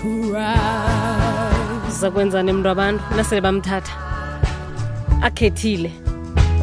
[0.00, 1.90] cry.
[2.00, 3.92] zakwenzani mntu abantu nasele bamthatha.
[5.22, 5.92] Akhethile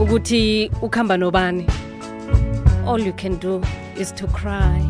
[0.02, 1.68] ukuthi ukuhamba nobani.
[2.88, 3.62] All you can do
[4.00, 4.82] is to cry.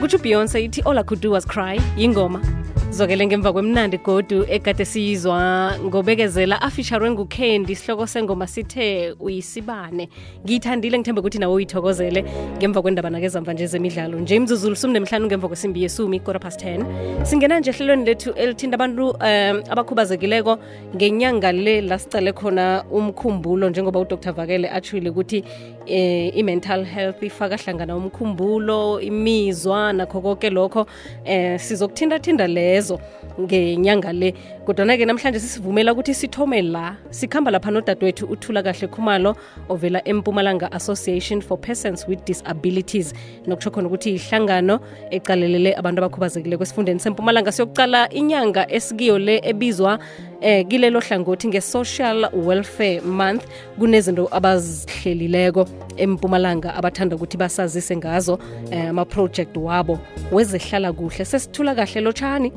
[0.00, 1.80] Kutsho ubeyonce ithi all i could do was cry.
[1.96, 2.61] Yingoma
[2.92, 10.08] zokele ngemva kwemnandi godu ekade siyizwa ngobekezela afisharwe ngukendi isihloko sengoma sithe uyisibane.
[10.44, 12.24] Ngiyithandile ngithembe ukuthi nawe uyithokozele
[12.58, 14.18] ngemva kwendaba nakezamva nje zemidlalo.
[14.18, 19.10] Nje imzuzulu sumnemhlanu ngemva kwesimbi yesumi kora past 10 singena nje ehlelweni lethu elithinta abantu
[19.10, 20.58] um abakhubazekileko
[20.96, 24.32] ngenyanga le la sicale khona umkhumbulo njengoba udr.
[24.32, 25.44] Vakele atshile ukuthi
[25.86, 30.86] eh, i-mental health ifaka hlangana umkhumbulo imizwa nakho konke lokho
[31.24, 33.00] eh sizokuthintathinda lezo
[33.40, 34.34] ngenyanga le.
[34.66, 39.36] Kodwana-ke namhlanje sisivumela ukuthi sithome la sikhamba lapha nodadewethu uthula kahle khumalo
[39.68, 43.14] ovela empumalanga association for persons with disabilities.
[43.46, 47.52] Nokutsho khona ukuthi ihlangano ecalelele abantu abakhubazekile kwesifundeni sempumalanga.
[47.52, 49.98] Siyokucala inyanga esikiyo le ebizwa
[50.42, 53.44] eh kilelo hlangothi nge-social welfare month
[53.78, 58.38] kunezinto abazihlelileko empumalanga abathanda ukuthi basazise ngazo
[58.70, 59.98] eh, ama-project wabo
[60.32, 62.52] wezehlala kuhle sesithula kahle lotshani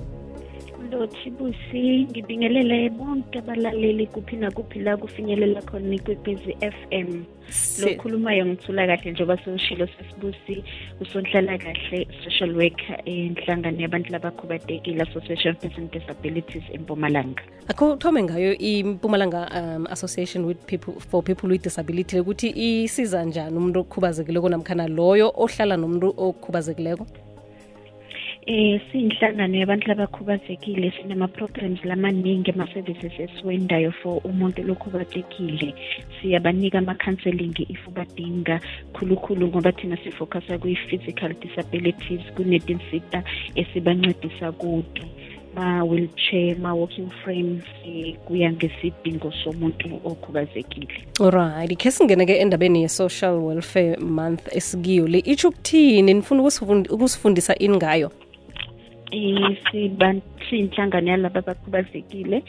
[0.96, 7.26] lothi busi ngibingelele bonke abalaleli kuphi nakuphi la kufinyelela khona ikwekwezi f m.
[7.82, 10.64] Lokhulumayo ngithula kahle njengoba sewushilo sesibusi
[11.02, 17.44] usonhlala kahle social worker enhlangano yabantu labakhubadekile association of person disabilities empumalanga.
[17.68, 23.58] Akho thome ngayo impumalanga um, association with people for people with disability ukuthi isiza njani
[23.58, 27.06] umuntu okhubazekileko namkhana loyo ohlala nomuntu okhubazekileko
[28.48, 35.74] Eh siyinhlangano yabantu labakhubazekile sinama-programs lamaningi ama-services esiwendayo for umuntu lokhubazekile.
[36.22, 38.60] Siyabanika ama-counseling if ubadinga
[38.94, 43.24] khulukhulu ngoba thina sifocusa kwi-physical disabilities kunetinsita
[43.56, 45.04] esibancedisa kuto
[45.56, 47.64] ma-wheelchair ma-walking frames
[48.26, 51.08] kuya ngesidingo somuntu okhubazekile.
[51.20, 55.20] Olright khe singene-ke endabeni ye-social welfare month esikiyo le.
[55.20, 56.14] Itsho ukuthini?
[56.14, 56.44] Nifuna
[56.90, 58.12] ukusifundisa ini ngayo
[59.12, 62.44] siyinhlangano yalaba abakhubazekile.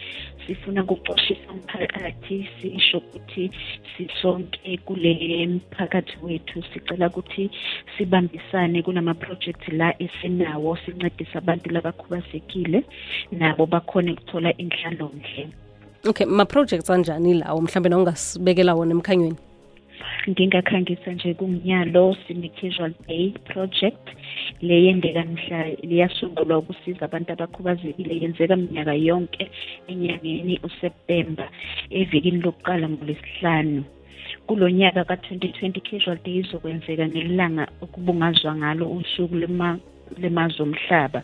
[0.46, 3.50] Sifuna ukuqoshisa umphakathi sisho ukuthi
[3.96, 6.62] sisonke kule mphakathi wethu.
[6.72, 7.50] Sicela ukuthi
[7.98, 12.84] sibambisane kunama-project la esinawo sincedise abantu labakhubazekile
[13.32, 15.48] nabo bakhone ukuthola inhlalonhle.
[16.08, 17.60] Okay ma-projects anjani lawo?
[17.60, 19.36] Mhlawumbe nawungasibekela wona emkhanyweni
[20.28, 24.04] ngingakhangisa nje kumnyalo sine-casual day project.
[24.60, 29.50] Le yendeka mhla liyasungulwa ukusiza abantu abakhubazekile yenzeka minyaka yonke
[29.88, 31.46] enyangeni useptemba
[31.90, 33.84] evikini lokuqala ngolwesihlanu.
[34.46, 39.78] Kulo nyaka ka-2020 casual day izokwenzeka ngelanga okubungazwa ngalo usuku lema
[40.22, 41.20] lemazwe omhlaba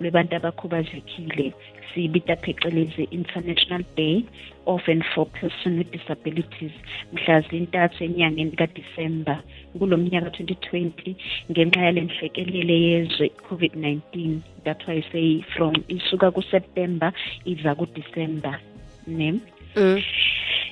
[0.00, 1.46] lwebantu abakhubazekile
[1.94, 4.24] siyibita phecelezi international day
[4.66, 6.72] of and for person with disabilities
[7.12, 9.42] mhla zintathu enyangeni kadisemba
[9.78, 11.14] kulo mnyaka 2020
[11.50, 17.12] ngenxa yale nhlekelele yezwe covid-19 that's why say from isuka kuseptemba
[17.44, 18.60] iza kudisemba
[19.06, 19.40] ne?
[19.76, 20.02] Mm.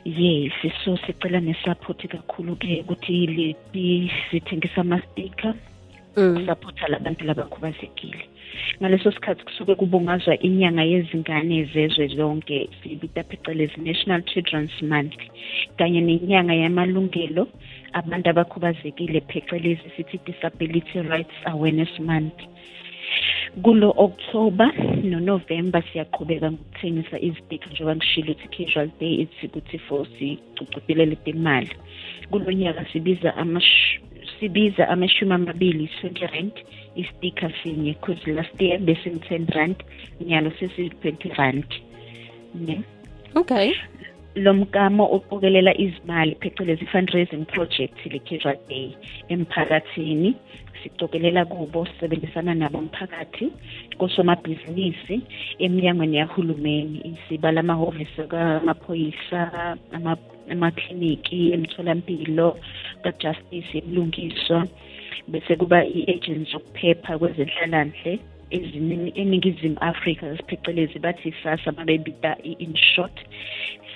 [0.05, 0.53] yes
[0.85, 3.57] so sicela nesupport kakhulu-ke ukuthi
[4.31, 5.55] sithengisa ama-sticker.
[6.17, 6.47] Mm.
[6.47, 8.25] sapotha labantu labakhubazekile
[8.81, 15.19] ngaleso sikhathi kusuke kubungazwa inyanga yezingane zezwe zonke siyibita phecelezi national children's month
[15.79, 17.49] kanye nenyanga yamalungelo
[17.93, 22.39] abantu abakhubazekile phecelezi sithi disability rights awareness month.
[23.63, 24.71] Kulo october
[25.03, 31.71] nonovember siyaqhubeka ngokuthengisa izidika njengoba ngishilo ukuthi casual day ithi ukuthi for sicucudilele temali.
[32.31, 34.01] Kulo nyaka sibiza amash
[34.41, 36.53] sibiza amashumi amabili twenty rand
[36.97, 39.77] istika sinye cause last year besingu-ten rand
[40.21, 41.65] nyalo sesi-twenty rand.
[42.55, 42.83] Ne?
[43.35, 43.73] Okay.
[44.35, 48.97] Lo mkamo oqokelela izimali phecelezi fundraising project le-casual day
[49.29, 50.35] emphakathini.
[50.83, 53.53] Sicokelela kubo sisebenzisana nabo umphakathi
[53.99, 55.21] kosomabhizinisi
[55.59, 59.77] eminyangweni yahulumeni sibala amahhovisi kamaphoyisa
[60.51, 62.49] ama- amakliniki emtholampilo
[63.03, 64.67] kajustice ebulungiswa
[65.29, 68.19] bese kuba i-agents zokuphepha kwezenhlalonhle
[68.51, 73.17] ezini- eningizimu afrika phecelezi bathi sasa babebita i-inshort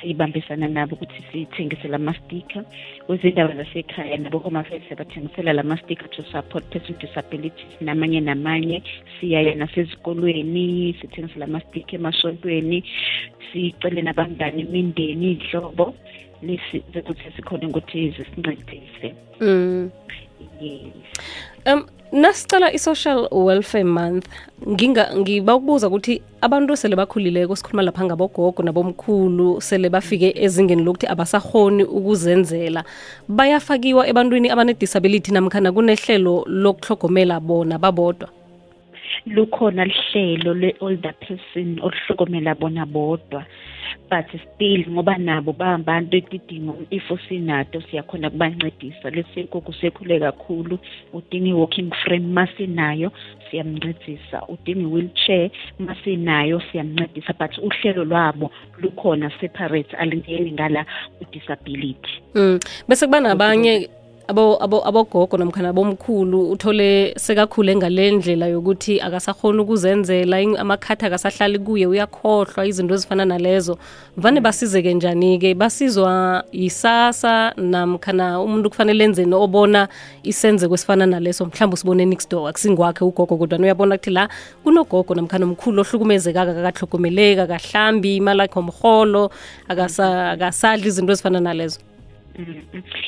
[0.00, 2.64] sibambisana nabo ukuthi sithengise lamastika
[3.06, 8.82] kwezindawo zasekhaya nabo home affairs bathengisela lamastika to support person with disabilities namanye namanye.
[9.20, 12.84] Siyaya nasezikolweni sithengise lamastika emasontweni
[13.52, 15.94] sicele nabangani imindeni iy'hlobo
[16.46, 19.14] lesize ukuthi sikhona ukuthi zisincedise.
[19.40, 19.90] Mm.
[20.60, 20.92] yes
[21.66, 24.26] um nasicala i-social welfare month
[24.68, 31.06] nginga ngiba ukubuza ukuthi abantu sele bakhulileko sikhuluma lapha ngabogogo nabomkhulu sele bafike ezingeni lokuthi
[31.06, 32.84] abasahoni ukuzenzela.
[33.28, 38.28] Bayafakiwa ebantwini abane-disability namkhana kunehlelo lokuhlogomela bona babodwa?
[39.26, 43.44] Lukhona lihlelo le-older person oluhlokomela bona bodwa.
[44.10, 49.10] But still ngoba nabo bahambantu etidingo if usinato siyakhona kubancedisa.
[49.10, 50.78] Lesiko kusekhule kakhulu
[51.12, 53.12] udinga i-walking frame masinayo
[53.50, 54.42] siyamncedisa.
[54.48, 57.32] Udinga i-wheelchair masinayo siyamncedisa.
[57.38, 60.86] But uhlelo lwabo lukhona separate alingeni ngala
[61.18, 62.22] ku-disability.
[62.34, 62.58] Mm.
[62.88, 63.88] bese kuba nabanye
[64.28, 73.24] abogogo namkhana bomkhulu uthole sekakhule ngalendlela yokuthi akasakhoni ukuzenzela amakhathi akasahlali kuye uyakhohlwa izinto ezifana
[73.24, 73.78] nalezo.
[74.16, 75.54] Vane basizeke njani-ke?
[75.54, 79.88] Basizwa yisasa namkhana umuntu kufanele enzeni obona
[80.22, 81.44] isenze kwesifana naleso?
[81.44, 84.28] Mhlawumbe usibone next door akusingwakhe ugogo kodwa uyabona ukuthi la
[84.62, 89.30] kunogogo namkhana omkhulu ohlukumezekaka akakahlogomeleki akahlambi imali akhe omrholo
[89.68, 91.93] akasadli izinto ezifana nalezo.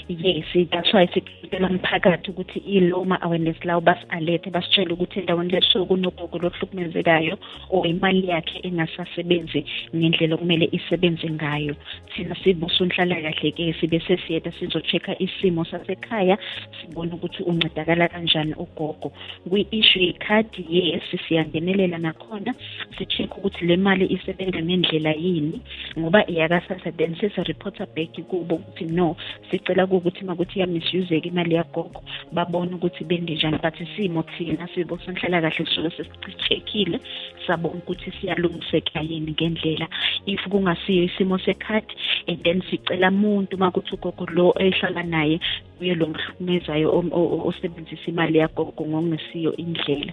[0.09, 6.39] Yes that's why sicela umphakathi ukuthi iloma awareness lawo basi-alethe basitshele ukuthi endaweni leso kunogogo
[6.39, 7.39] lohlukumezekayo
[7.71, 9.65] or imali yakhe engasasebenzi
[9.97, 11.75] ngendlela okumele isebenze ngayo.
[12.15, 16.39] Thina sibusa unhlalakahle-ke sibe sesiyeda sizo-check-a isimo sasekhaya
[16.81, 19.13] sibone ukuthi uncedakala kanjani ugogo.
[19.49, 22.55] Kwi-issue yekhadi yes siyangenelela nakhona
[22.99, 25.61] si-check ukuthi le mali isebenza ngendlela yini
[25.99, 29.16] ngoba iyakasasa then sesi-reporter back kubo ukuthi no
[29.51, 32.03] sicela ukuthi makuthi iyamisuzeka imali yagogo
[32.33, 37.01] babone ukuthi bendenjani but isimo thina sibosonhlala kahle suke sesichekile
[37.47, 39.89] sabona ukuthi siyalungiseka yini ngendlela.
[40.27, 41.95] If kungasiyo isimo sekhadi
[42.29, 45.41] and then sicela umuntu makuthi ugogo lo ehlala naye
[45.81, 47.05] uye lo mhlukumezayo
[47.45, 50.13] osebenzisa imali yagogo ngokungesiyo indlela.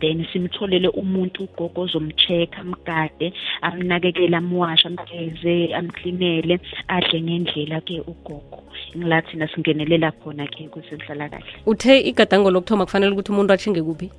[0.00, 3.32] Then simtholele umuntu ugogo ozomcheck amgade
[3.62, 8.62] amnakekele amwashe amgeze amklinele adle ngendlela ke ugogo.
[8.96, 14.10] Ngila thina singenelela khona ke kusenhlala kahle uthe igadango lokuthoma kufanele ukuthi umuntu ashinge kuphi?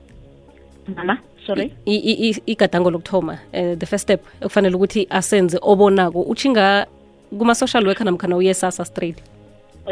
[0.95, 1.71] Mama sorry?
[1.85, 6.21] Igadango lokuthoma uh, the first step ekufanele ukuthi asenze obonako.
[6.21, 6.87] Uchinga
[7.37, 9.34] kuma-social worker namkhana uye sasa straight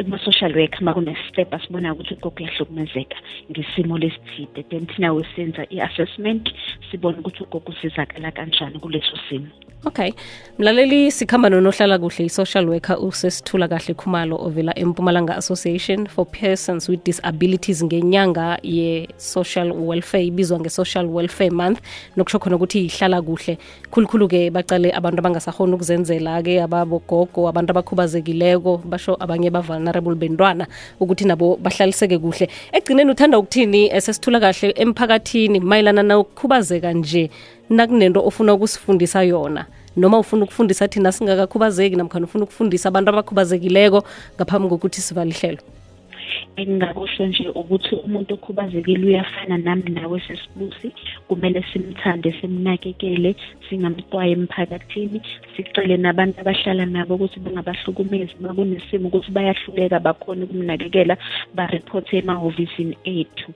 [0.02, 3.18] kuma-social worker makune-step asibona ukuthi ugogo uyahlukumezeka
[3.52, 6.50] ngesimo lesithide then thina wesenza i-assessment
[6.92, 9.48] sibone ukuthi ugogo usizakala kanjani kuleso simo
[9.86, 10.14] okay.
[10.60, 17.04] Mlaleli sikhamba nonohlala kuhle i-social worker usesithula kahle khumalo ovela empumalanga association for persons with
[17.04, 21.82] disabilities ngenyanga ye-social welfare ibizwa nge-social welfare month.
[22.18, 23.58] Nokusho khona ukuthi ihlala kuhle.
[23.92, 30.68] Khulukhulu-ke bacale abantu abangasahoni ukuzenzela-ke ababogogo abantu abakhubazekileko basho abanye ba-vulnerable bentwana
[31.00, 32.48] ukuthi nabo bahlaliseke kuhle.
[32.72, 37.30] Egcineni uthanda ukuthini esesithula kahle emphakathini mayelana nokukhubazeka nje
[37.76, 39.66] nakunento ofuna ukusifundisa yona
[39.98, 44.04] noma ufuna ukufundisa thina singakakhubazeki namkhana ufuna ukufundisa abantu abakhubazekileko
[44.36, 45.62] ngaphambi kokuthi sivalihlelo
[46.56, 50.92] engingakusho nje ukuthi umuntu okhubazekile uyafana nami nawe sesibusi.
[51.28, 53.36] Kumele simthande simnakekele
[53.70, 55.22] singamqwayi emphakathini
[55.56, 61.18] sicele nabantu abahlala nabo ukuthi bangabahlukumezi bakunesimo ukuthi bayahluleka bakhona ukumnakekela
[61.56, 63.50] bareporthe emahhovisini ethu.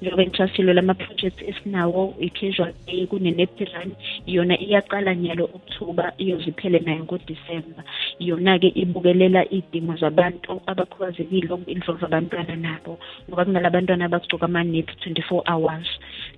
[0.00, 3.90] Njengoba ngitshasile lama-project esinawo i-casual day kune-nepiran
[4.26, 7.82] yona iyaqala nyalo oktoba iyoziphele nayo ngodisemba
[8.20, 15.88] yona-ke ibukelela iy'dingo zabantu abakhubazekile involve abantwana nabo ngoba kunala bantwana abagcoka ama-nip twenty-four hours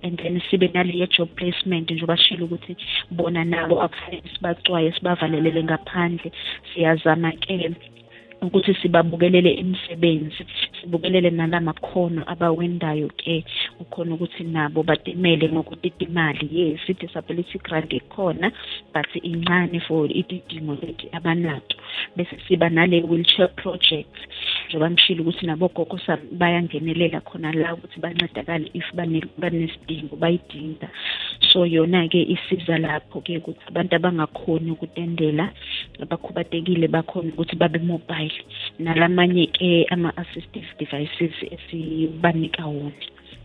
[0.03, 2.73] and then sibe naleyo job placement njengoba shile ukuthi
[3.11, 6.31] bona nabo akufanele sibacwaye sibavalelele ngaphandle
[6.73, 7.71] siyazama-ke
[8.41, 10.45] ukuthi sibabukelele imisebenzi
[10.87, 13.43] sibukelele nalamakhono abawendayo ke
[13.79, 16.47] ukhona ukuthi nabo batimele ngokutita imali.
[16.51, 18.51] Yes i-disability grant ikhona
[18.93, 21.75] but incane for ididingo leti abanato.
[22.15, 24.15] Bese siba nale wheelchair project
[24.67, 25.99] njengoba ngishilo ukuthi nabogogo
[26.31, 28.85] bayangenelela khona la ukuthi bancedakale if
[29.37, 30.89] banesidingo bayidinga.
[31.51, 35.51] So yona-ke isiza lapho-ke ukuthi abantu abangakhoni ukutendela
[36.01, 38.33] abakhubatekile bakhona ukuthi babe mobile.
[38.79, 42.91] Nalamanye-ke ama-assistive devices esibanika wona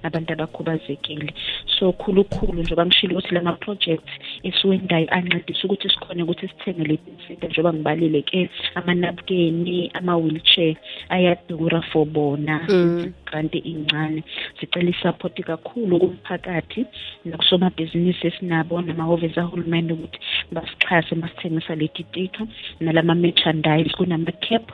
[0.03, 1.35] abantu abakhubazekile.
[1.79, 4.09] So khulukhulu njengoba ngishilo ukuthi lama-project
[4.43, 10.77] esiwendayo ancedisa ukuthi sikhone ukuthi sithenge lezi zinto njengoba ngibalile-ke amanapukeni ama-wheelchair
[11.09, 12.67] ayadura for bona.
[12.69, 13.13] Mm.
[13.33, 14.23] granti incane.
[14.61, 16.85] Sicela isupport kakhulu kumphakathi
[17.25, 20.19] nakusomabhizinisi esinabo namahhovisi ahulumende ukuthi
[20.53, 22.47] basixhase masithengisa leti tito
[22.81, 24.65] nalama merchandise kunama-cap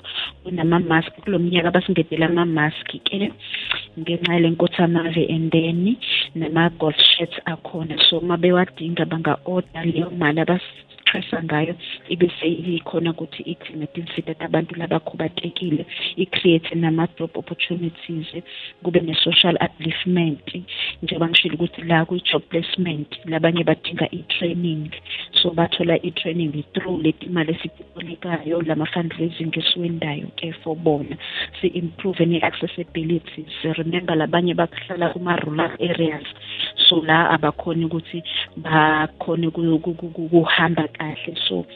[0.42, 1.12] kunama-mask.
[1.22, 3.30] Kulo mnyaka basingedela ama-mask ke
[3.98, 5.96] ngenxa yale nkothamave and then
[6.34, 7.98] nama-golf shirts akhona.
[8.08, 10.44] So uma bewadinga banga-order leyo mali
[11.08, 11.74] stressa ngayo
[12.08, 15.86] ibe seyikhona ukuthi i-climate incident abantu labakhubatekile
[16.16, 18.28] i-create nama-job opportunities
[18.82, 20.46] kube ne-social upliftment.
[21.02, 24.90] Njengoba ngishilo ukuthi la kwi-job placement labanye badinga i-training.
[25.32, 31.16] So bathola i-training through leti mali esitibolekayo lama-fundraising esiwendayo-ke for bona.
[31.60, 36.26] Si-improve ne-accessibilities remember labanye bahlala kuma-rural areas.
[36.88, 38.22] So la abakhoni ukuthi
[38.56, 41.34] bakhone kuhamba kahle.
[41.48, 41.66] So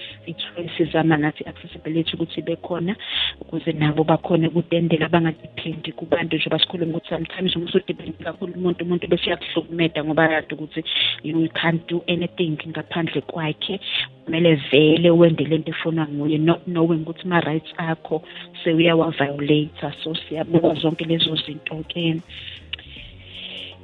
[0.77, 2.97] sizama nathi accessibility ukuthi bekhona
[3.41, 9.09] ukuze nabo bakhone ukutendela bangadephendi kubantu njengoba sikhuluma ukuthi sometimes uma usudependi kakhulu umuntu umuntu
[9.09, 10.85] bese uyakuhlukumeda ngoba yadi ukuthi
[11.23, 13.81] you can't do anything ngaphandle kwakhe
[14.25, 18.23] kumele vele wende lento efonwa nguye not knowing ukuthi ma-rights akho
[18.65, 22.21] sewuyawa-violate so siyabuka zonke lezo zinto-ke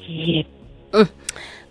[0.09, 0.49] yebo.
[0.93, 1.07] Mm.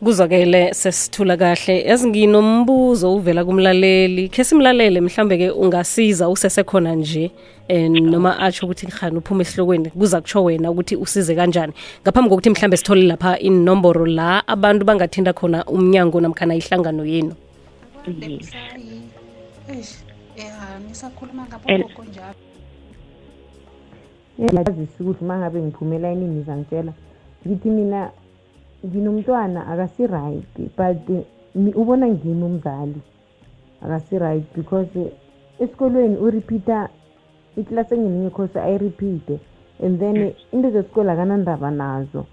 [0.03, 1.81] kuzwakele sesithula kahle.
[1.81, 4.29] Yazi nginombuzo uvela kumlaleli.
[4.29, 7.31] Khe simlalele mhlambe ke ungasiza usesekhona nje
[7.69, 11.73] um noma atsho ukuthi khani uphume esihlokweni kuza kutsho wena ukuthi usize kanjani.
[12.03, 17.35] Ngaphambi kokuthi mhlambe sithole lapha inomboro la abantu bangathinda khona umnyango namkhana ihlangano yenu
[20.81, 22.39] ngisakhuluma ngabogogo njalo.
[24.39, 26.93] Ngiyazisa ukuthi uma ngabe ngiphumela inini zangitshela
[27.45, 28.11] ngithi mina
[28.85, 31.05] nginomntwana akasi-right but
[31.75, 33.01] ubona ngimi umzali
[33.83, 35.11] akasi-right because
[35.59, 36.89] esikolweni urepeata
[37.57, 39.39] iklasi engingekho so ayirepeate
[39.83, 42.25] and then into zesikole akanandaba nazo.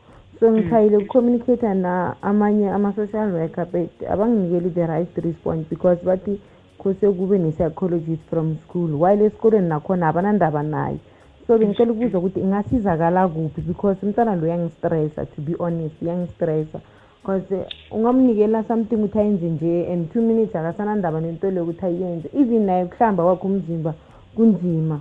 [0.45, 6.41] So ngithayile ukucommunicate na amanye ama-social worker but abanginikeli the right response because bathi
[6.79, 8.91] khose kube ne-psychologist from school.
[9.01, 10.99] While esikolweni nakhona abanandaba naye.
[11.47, 16.81] So bengicela ukubuza ukuthi ingasizakala kuphi because umntwana lo uyangistressa to be honest uyangistressa
[17.23, 22.29] because ungamnikela something ukuthi ayenze nje and two minutes akasanandaba nento leyo ukuthi ayenze.
[22.35, 23.95] Even naye kuhlamba kwakhe umzimba
[24.37, 25.01] kunzima.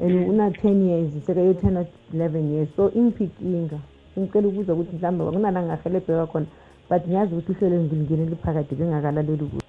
[0.00, 2.68] And una-ten years sekayo-ten eleven years.
[2.76, 3.78] So ingiphikinga
[4.18, 6.46] ngicela ukuza ukuthi mhlawumbe kunala ngingahelebheka khona
[6.88, 9.64] but ngiyazi ukuthi uhlelo ngilingenele phakathi bengakalaleli kuhle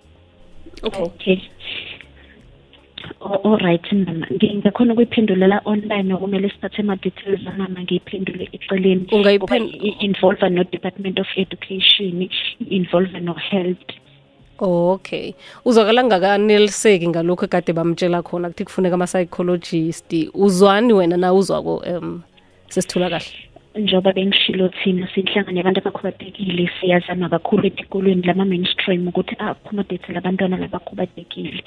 [0.83, 1.39] okay.
[3.21, 4.27] Allright mama.
[4.31, 9.05] Ngingakhona ukuyiphendulela online okumele sithathe ama-details amama ngiyiphendule eceleni.
[9.09, 13.89] I-involve no-department of education i-involve no-health.
[14.59, 15.33] Okay.
[15.65, 20.11] Uzwakala ngakaneliseki ngalokhu ekade bamtshela khona kuthi kufuneka ama-psychologist.
[20.33, 22.21] Uzwani wena na uzwako um
[22.69, 30.57] sesithula kahle njengoba bengishilo thina sinhlangane yabantu abakhubatekile siyazama kakhulu etikolweni lama-mainstream ukuthi accommodate labantwana
[30.57, 31.63] labakhubazekile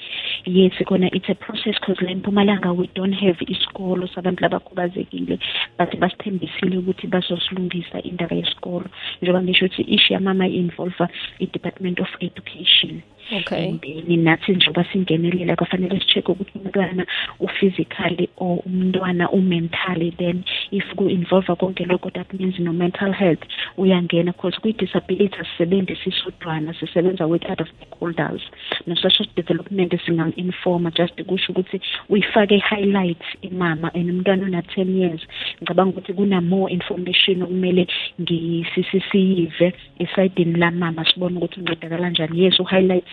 [0.47, 5.38] yes khona it's a process because la mpumalanga we don't have isikolo sabantu labakhubazekile
[5.79, 8.87] but basithembisile ukuthi bazosilungisa indaba yesikolo.
[9.23, 13.79] Njengoba ngisho ukuthi ishi yamama i-involve i-department of education okay.
[13.83, 17.07] Then nathi njengoba singenelela kwafanele si-check ukuthi umntwana
[17.41, 23.43] uphysically or umntwana umentally then if ku-involve konke lokho that means no-mental health
[23.77, 28.43] uyangena because kwi-disability asisebenzi sisodwana sisebenza with other stakeholders.
[28.87, 35.21] No-social development singa-informa just kusho ukuthi uyifake i-highlight imama and umntwana una-ten years.
[35.63, 37.87] Ngicabanga ukuthi kuna-more information okumele
[38.21, 42.45] ngisisiyive esayidini lamama sibone ukuthi uncedakala njani.
[42.45, 42.61] Yes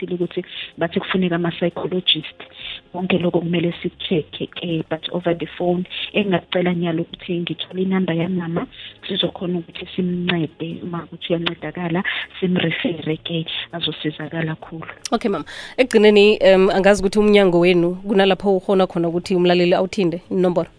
[0.05, 0.45] uhighlightile ukuthi
[0.77, 2.39] bathi kufuneka ama-psychologist.
[2.93, 5.85] Konke lokho kumele si-check-e ke but over the phone.
[6.13, 8.67] Engingakucela nyalo ukuthi ngithole inamba yamama
[9.07, 10.81] sizokhona ukuthi simncede.
[10.83, 12.03] Uma ukuthi uyancedakala
[12.39, 14.87] simrefere ke azosizakala khulu.
[15.11, 15.45] Okay mama.
[15.77, 20.69] Ekugcineni um angazi ukuthi umnyango wenu kunalapho ukhona khona ukuthi umlaleli awuthinde inomboro?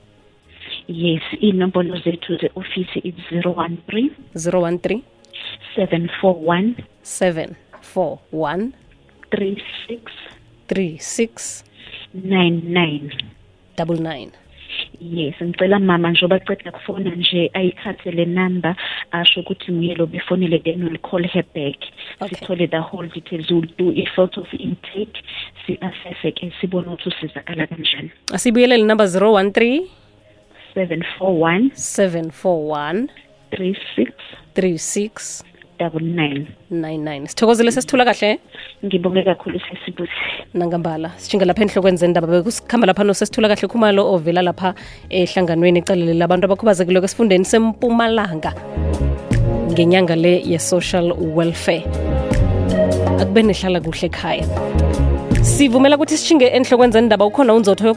[0.89, 5.03] Yes inombolo zethu ze-ofisi it's 013 013
[5.77, 8.86] 741 741
[9.31, 10.13] 36
[10.69, 11.65] 36
[12.15, 13.11] 99
[13.77, 14.33] double nine.
[15.01, 18.77] Yes ngicela mama njengoba ceda kufona nje ayithathe le number
[19.11, 21.77] asho ukuthi nguye lo befonele then we'll call her back.
[22.21, 22.39] Okay.
[22.39, 25.23] sithole the whole details we'll do a sort of intake
[25.67, 28.11] si-assesse ke sibone ukuthi usizakala kanjani.
[28.33, 29.87] Asibuyelele number 013
[30.75, 33.09] 741 741
[33.51, 34.13] 36
[34.55, 35.45] 36
[35.79, 36.47] double nine.
[36.71, 38.39] 99 sithokozile sesithula kahle
[38.85, 40.11] ngibonge kakhulu sesibuzi
[40.55, 42.27] nangambala sitshinga lapha enhlokweni zendaba.
[42.27, 44.75] Bekusikhamba lapha nosesithula kahle khumalo ovela lapha
[45.11, 45.81] ehlanganweni.
[45.81, 48.53] Ecalele labantu abakhubazekileko esifundeni sempumalanga
[49.73, 51.85] ngenyanga le ye-social welfare.
[53.21, 54.45] Akube nehlala kuhle ekhaya.
[55.43, 57.25] Sivumela ukuthi sishinge enhlokweni zendaba.
[57.25, 57.97] Ukhona unzotho